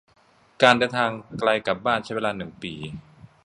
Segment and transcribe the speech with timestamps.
[0.61, 2.73] การเดินทางไกลกลับบ้านใช้เวลาหนึ่งปี